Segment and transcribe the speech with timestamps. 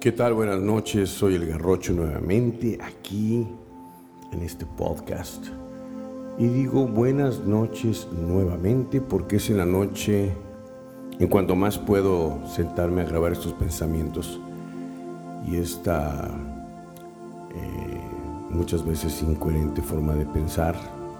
[0.00, 0.32] ¿Qué tal?
[0.32, 3.46] Buenas noches, soy el Garrocho nuevamente aquí
[4.32, 5.44] en este podcast.
[6.38, 10.32] Y digo buenas noches nuevamente porque es en la noche
[11.18, 14.40] en cuanto más puedo sentarme a grabar estos pensamientos
[15.46, 16.30] y esta
[17.54, 18.00] eh,
[18.48, 20.76] muchas veces incoherente forma de pensar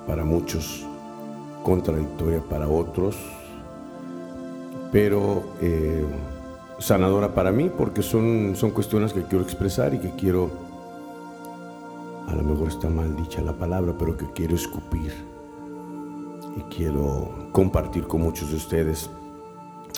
[0.07, 0.87] para muchos,
[1.65, 3.19] contradictoria para otros,
[4.91, 5.43] pero...
[5.61, 6.03] Eh,
[6.81, 10.51] sanadora para mí porque son, son cuestiones que quiero expresar y que quiero,
[12.27, 15.13] a lo mejor está mal dicha la palabra, pero que quiero escupir
[16.57, 19.11] y quiero compartir con muchos de ustedes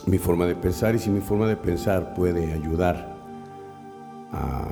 [0.06, 3.14] mi forma de pensar y si mi forma de pensar puede ayudar
[4.32, 4.66] a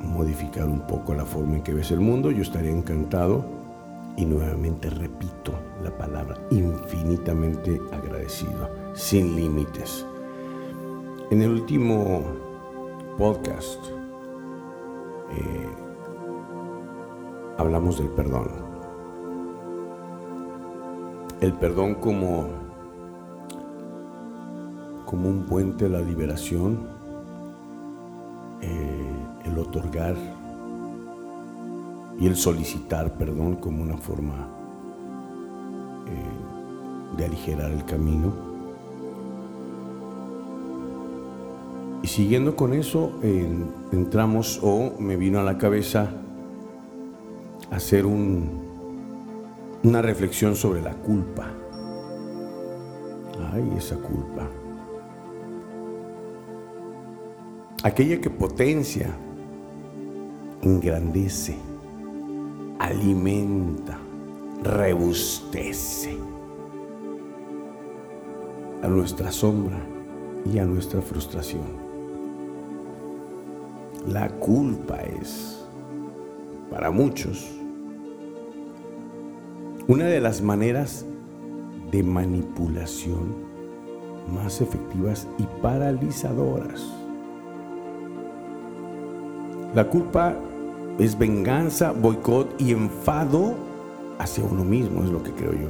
[0.00, 3.44] modificar un poco la forma en que ves el mundo, yo estaría encantado
[4.16, 10.06] y nuevamente repito la palabra infinitamente agradecido, sin límites.
[11.30, 12.22] En el último
[13.16, 13.78] podcast
[15.30, 15.68] eh,
[17.56, 18.48] hablamos del perdón.
[21.40, 22.48] El perdón como,
[25.06, 26.88] como un puente a la liberación,
[28.60, 29.12] eh,
[29.44, 30.16] el otorgar
[32.18, 34.48] y el solicitar perdón como una forma
[36.08, 38.49] eh, de aligerar el camino.
[42.10, 43.12] Siguiendo con eso,
[43.92, 46.10] entramos o me vino a la cabeza
[47.70, 48.50] hacer un,
[49.84, 51.52] una reflexión sobre la culpa.
[53.52, 54.48] Ay, esa culpa.
[57.84, 59.08] Aquella que potencia,
[60.62, 61.56] engrandece,
[62.80, 63.98] alimenta,
[64.64, 66.18] rebustece
[68.82, 69.78] a nuestra sombra
[70.52, 71.89] y a nuestra frustración.
[74.06, 75.62] La culpa es,
[76.70, 77.50] para muchos,
[79.88, 81.04] una de las maneras
[81.90, 83.34] de manipulación
[84.32, 86.82] más efectivas y paralizadoras.
[89.74, 90.34] La culpa
[90.98, 93.54] es venganza, boicot y enfado
[94.18, 95.68] hacia uno mismo, es lo que creo yo.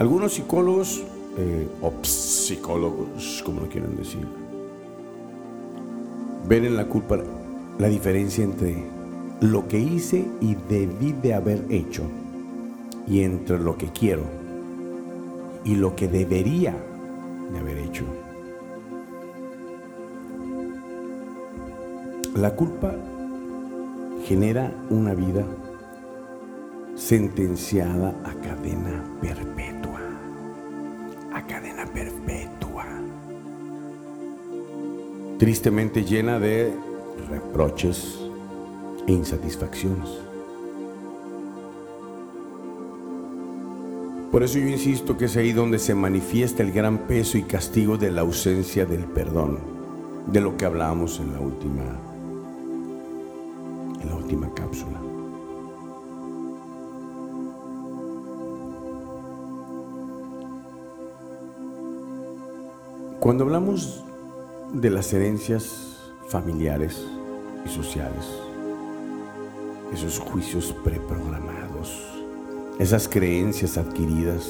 [0.00, 1.04] Algunos psicólogos
[1.38, 4.26] eh, o psicólogos, como lo quieren decir,
[6.50, 7.16] ven en la culpa
[7.78, 8.74] la diferencia entre
[9.40, 12.02] lo que hice y debí de haber hecho
[13.06, 14.24] y entre lo que quiero
[15.64, 16.74] y lo que debería
[17.52, 18.04] de haber hecho.
[22.34, 22.96] La culpa
[24.24, 25.44] genera una vida
[26.96, 30.00] sentenciada a cadena perpetua,
[31.32, 32.59] a cadena perpetua
[35.40, 36.70] tristemente llena de
[37.30, 38.18] reproches
[39.06, 40.10] e insatisfacciones.
[44.30, 47.96] Por eso yo insisto que es ahí donde se manifiesta el gran peso y castigo
[47.96, 49.58] de la ausencia del perdón,
[50.26, 51.84] de lo que hablábamos en la última
[54.02, 55.00] en la última cápsula.
[63.20, 64.04] Cuando hablamos
[64.72, 65.96] de las herencias
[66.28, 67.04] familiares
[67.64, 68.24] y sociales,
[69.92, 72.00] esos juicios preprogramados,
[72.78, 74.48] esas creencias adquiridas,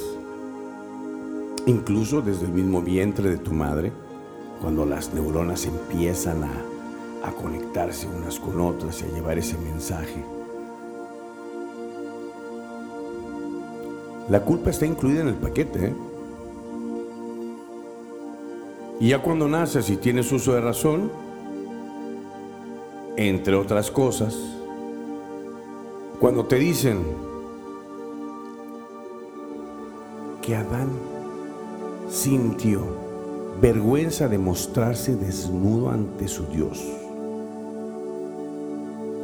[1.66, 3.92] incluso desde el mismo vientre de tu madre,
[4.60, 6.52] cuando las neuronas empiezan a,
[7.26, 10.22] a conectarse unas con otras y a llevar ese mensaje.
[14.28, 15.86] La culpa está incluida en el paquete.
[15.86, 16.09] ¿eh?
[19.00, 21.10] Y ya cuando naces y tienes uso de razón,
[23.16, 24.36] entre otras cosas,
[26.20, 27.02] cuando te dicen
[30.42, 30.90] que Adán
[32.10, 32.82] sintió
[33.58, 36.84] vergüenza de mostrarse desnudo ante su Dios.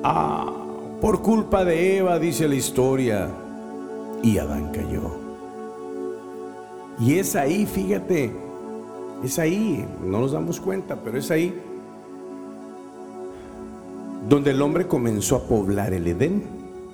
[0.03, 0.55] Ah,
[1.03, 3.29] por culpa de Eva, dice la historia,
[4.23, 5.03] y Adán cayó.
[6.99, 8.46] Y es ahí, fíjate,
[9.27, 11.55] es ahí, no nos damos cuenta, pero es ahí
[14.29, 16.43] donde el hombre comenzó a poblar el Edén,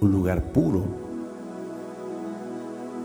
[0.00, 0.82] un lugar puro.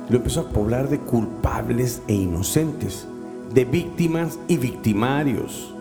[0.09, 3.07] Lo empezó a poblar de culpables e inocentes,
[3.53, 5.73] de víctimas y victimarios.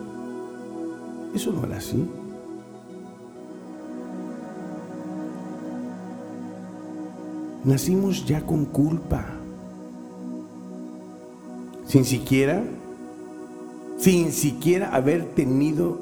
[1.33, 2.09] Eso no era así.
[7.65, 9.25] Nacimos ya con culpa,
[11.85, 12.63] sin siquiera
[13.97, 15.99] sin siquiera haber tenido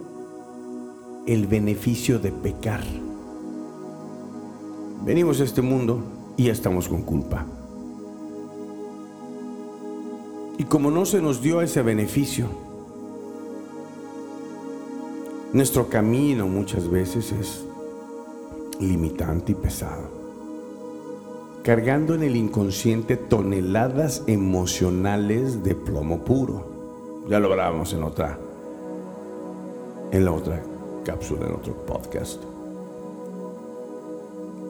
[1.25, 2.83] el beneficio de pecar.
[5.03, 6.01] Venimos a este mundo
[6.37, 7.45] y ya estamos con culpa.
[10.57, 12.47] Y como no se nos dio ese beneficio,
[15.53, 17.65] nuestro camino muchas veces es
[18.79, 20.09] limitante y pesado,
[21.63, 26.74] cargando en el inconsciente toneladas emocionales de plomo puro.
[27.27, 28.37] Ya lo hablábamos en otra,
[30.11, 30.61] en la otra
[31.03, 32.43] cápsula, en otro podcast.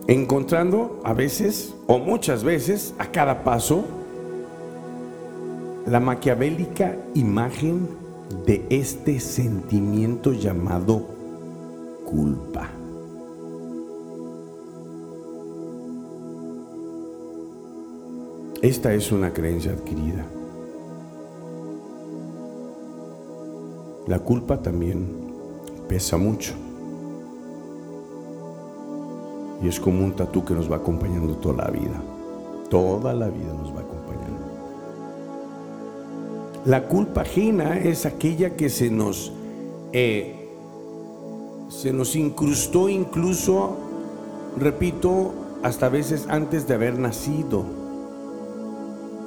[0.08, 3.84] Encontrando a veces, o muchas veces, a cada paso,
[5.86, 7.90] la maquiavélica imagen
[8.46, 11.06] de este sentimiento llamado
[12.06, 12.70] culpa.
[18.62, 20.26] Esta es una creencia adquirida.
[24.08, 25.08] La culpa también
[25.88, 26.54] pesa mucho.
[29.64, 32.04] Y es como un tatú que nos va acompañando toda la vida.
[32.70, 34.46] Toda la vida nos va acompañando.
[36.66, 39.32] La culpa ajena es aquella que se nos,
[39.92, 40.50] eh,
[41.70, 43.76] se nos incrustó incluso,
[44.58, 47.64] repito, hasta veces antes de haber nacido.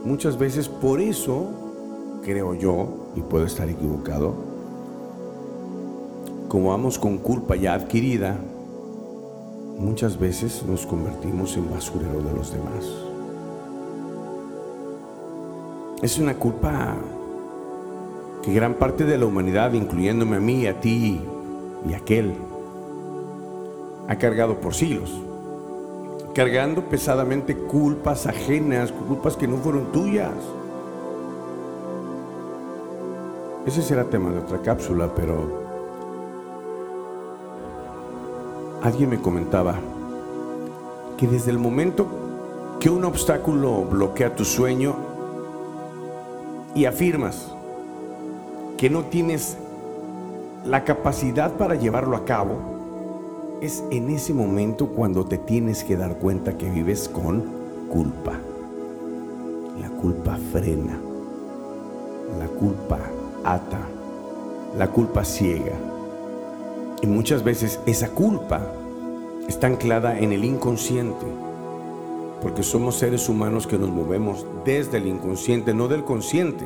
[0.05, 1.47] Muchas veces por eso,
[2.23, 4.58] creo yo, y puedo estar equivocado,
[6.49, 8.37] como vamos con culpa ya adquirida,
[9.79, 12.87] muchas veces nos convertimos en basurero de los demás.
[16.03, 16.97] Es una culpa
[18.43, 21.21] que gran parte de la humanidad, incluyéndome a mí, a ti
[21.87, 22.33] y a aquel,
[24.09, 25.21] ha cargado por siglos,
[26.35, 30.33] cargando pesadamente culpas ajenas, culpas que no fueron tuyas.
[33.67, 35.68] Ese será tema de otra cápsula, pero
[38.83, 39.77] alguien me comentaba
[41.17, 42.07] que desde el momento
[42.81, 44.95] que un obstáculo bloquea tu sueño
[46.75, 47.49] y afirmas
[48.77, 49.57] que no tienes
[50.65, 56.19] la capacidad para llevarlo a cabo, es en ese momento cuando te tienes que dar
[56.19, 57.43] cuenta que vives con
[57.91, 58.35] culpa.
[59.81, 60.99] La culpa frena,
[62.39, 62.99] la culpa
[63.43, 63.81] ata,
[64.77, 65.73] la culpa ciega.
[67.03, 68.73] Y muchas veces esa culpa
[69.49, 71.27] está anclada en el inconsciente,
[72.43, 76.65] porque somos seres humanos que nos movemos desde el inconsciente, no del consciente.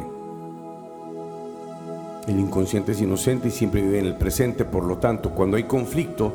[2.26, 5.64] El inconsciente es inocente y siempre vive en el presente, por lo tanto, cuando hay
[5.64, 6.32] conflicto,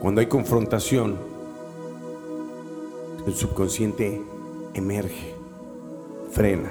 [0.00, 1.16] cuando hay confrontación,
[3.26, 4.20] el subconsciente
[4.74, 5.34] emerge,
[6.30, 6.70] frena.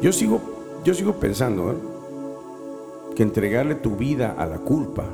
[0.00, 0.40] Yo sigo,
[0.84, 1.93] yo sigo pensando ¿eh?
[3.14, 5.04] Que entregarle tu vida a la culpa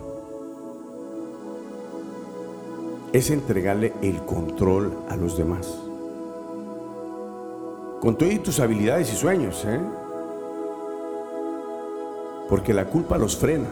[3.12, 5.68] es entregarle el control a los demás.
[8.00, 9.80] Con todas tus habilidades y sueños, ¿eh?
[12.48, 13.68] Porque la culpa los frena.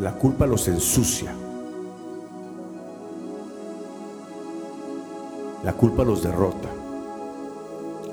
[0.00, 1.34] La culpa los ensucia.
[5.64, 6.68] La culpa los derrota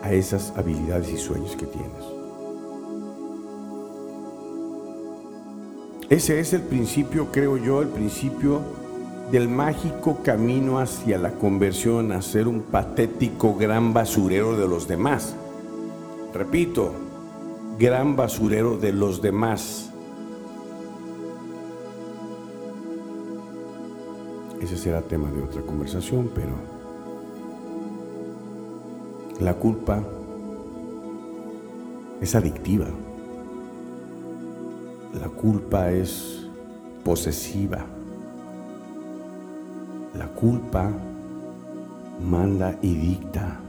[0.01, 2.20] a esas habilidades y sueños que tienes.
[6.11, 8.59] Ese es el principio, creo yo, el principio
[9.31, 15.37] del mágico camino hacia la conversión a ser un patético gran basurero de los demás.
[16.33, 16.91] Repito,
[17.79, 19.89] gran basurero de los demás.
[24.59, 26.51] Ese será tema de otra conversación, pero
[29.39, 30.03] la culpa
[32.19, 32.87] es adictiva.
[35.19, 36.47] La culpa es
[37.03, 37.85] posesiva.
[40.17, 40.89] La culpa
[42.21, 43.59] manda y dicta,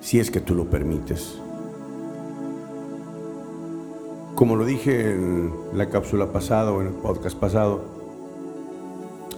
[0.00, 1.38] si es que tú lo permites.
[4.34, 7.82] Como lo dije en la cápsula pasada o en el podcast pasado,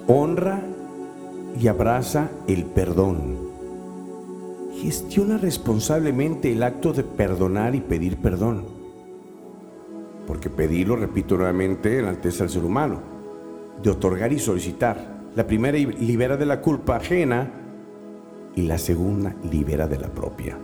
[0.09, 0.61] honra
[1.61, 3.37] y abraza el perdón.
[4.81, 8.65] Gestiona responsablemente el acto de perdonar y pedir perdón.
[10.33, 13.03] Porque pedirlo, repito nuevamente, enaltece al ser humano.
[13.83, 15.29] De otorgar y solicitar.
[15.37, 17.53] La primera libera de la culpa ajena
[18.57, 20.57] y la segunda libera de la propia.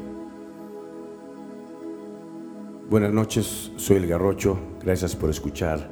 [2.88, 4.58] Buenas noches, soy el Garrocho.
[4.82, 5.86] Gracias por escuchar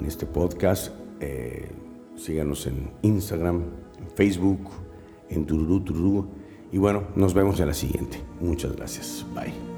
[0.00, 0.90] en este podcast.
[1.20, 1.68] Eh,
[2.16, 3.64] síganos en Instagram,
[3.98, 4.70] en Facebook,
[5.28, 6.26] en Tururú Tururú.
[6.72, 8.18] Y bueno, nos vemos en la siguiente.
[8.40, 9.26] Muchas gracias.
[9.34, 9.73] Bye.